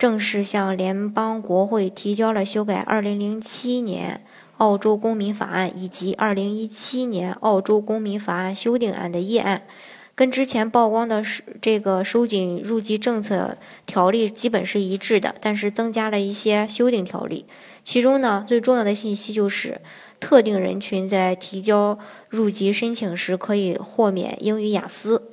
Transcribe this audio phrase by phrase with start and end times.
[0.00, 4.24] 正式向联邦国会提交了修改2007年
[4.56, 9.64] 澳洲公民法案以及2017年澳洲公民法案修订案的议案，
[10.14, 11.22] 跟之前曝光的
[11.60, 17.44] 这个收紧入籍政策条例基本是一致的，但是增加了一些修订条例。
[17.84, 19.82] 其中呢，最重要的信息就是
[20.18, 21.98] 特定人群在提交
[22.30, 25.29] 入籍申请时可以豁免英语雅思。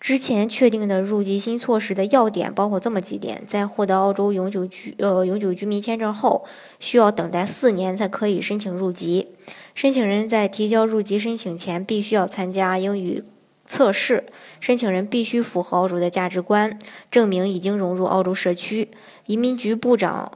[0.00, 6.44] 之前确定的入籍新措施的要点包括这么几点：在获得澳洲永久居呃永久居民签证后，
[6.78, 9.28] 需要等待四年才可以申请入籍。
[9.74, 13.24] 申请人在提交入籍申请前，必须要参加英语
[13.66, 14.26] 测试。
[14.60, 16.78] 申请人必须符合澳洲的价值观，
[17.10, 18.88] 证明已经融入澳洲社区。
[19.26, 20.30] 移民局部长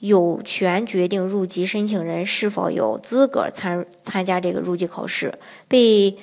[0.00, 5.38] 有权决定入籍申请人是否有资格参参加这个入籍考试。
[5.68, 6.16] 被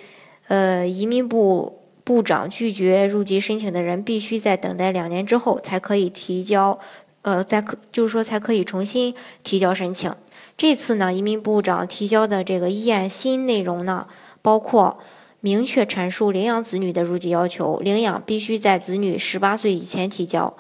[0.47, 1.77] 呃移民部。
[2.11, 6.77] 部长拒绝入籍申请的人，必须在等待两年之后才可以提交，
[7.21, 10.13] 呃，在就是说才可以重新提交申请。
[10.57, 14.07] 这次呢，移民部长提交的这个议案新内容呢，
[14.41, 14.99] 包括
[15.39, 20.53] 明确阐述领养子女的入籍要求，领养必须在子女十八岁以前提交。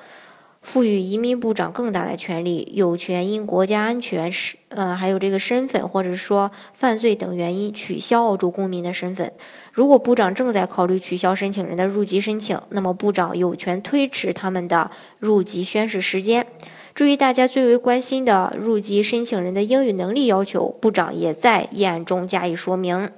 [0.61, 9.33] 赋予移民部长更大的权利，有权因国家安全、是呃还有这个身份或者说犯罪等原因取消澳洲公民的身份。
[9.73, 16.45] 如果部长正在考虑取消申请人的入籍申请，那么部长有权推迟他们的入籍宣誓时间。
[16.93, 23.09] 至于大家最为关心的入籍申请人的英语能力要求，部长也在议案中加以说明。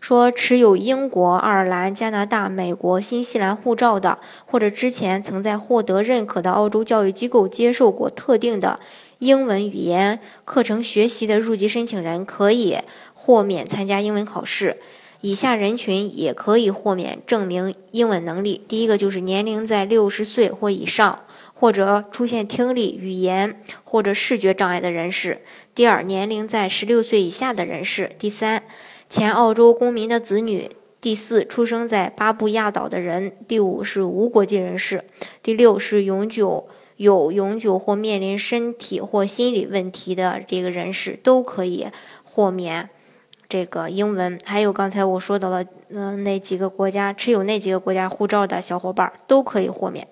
[0.00, 8.78] 说持有英国、爱尔兰、加拿大、美国、新西兰护照的，或者之前曾在获得认可的澳洲教育机构接受过特定的
[9.18, 12.78] 英文语言课程学习的入籍申请人，可以
[13.12, 14.78] 豁免参加英文考试。
[15.20, 25.38] 以下人群也可以豁免证明英文能力：第一个就是年龄在六十岁或以上，或者出现听力、语言或者视觉障碍的人士；
[25.74, 28.62] 第二，年龄在十六岁以下的人士；第三。
[29.08, 30.70] 前澳洲公民的子女，
[31.00, 35.04] 第四，出生在巴布亚岛的人，第五是无国籍人士，
[35.42, 41.86] 第六是永久有永久或面临身体或心理问题的这个人士，都可以
[42.22, 42.90] 豁免
[43.48, 44.38] 这个英文。
[44.44, 50.06] 还有刚才我说到了，嗯，那几个国家持有那几个国家护照的小伙伴都可以豁免。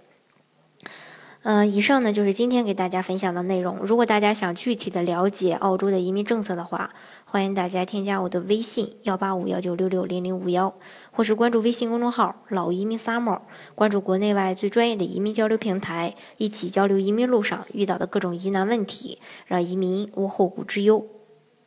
[1.48, 3.76] 嗯，以上呢就是今天给大家分享的内容。
[3.78, 6.90] 如果大家想具体的了解澳洲的移民政策的话，
[7.24, 10.74] 欢迎大家添加我的微信幺八五幺九六六零零五幺，
[11.12, 13.42] 或是关注微信公众号“老移民 summer”，
[13.76, 21.06] 关注国内外最专业的移民交流平台，一起交流移民路上遇到的各种疑难问题，让移民无后顾之忧。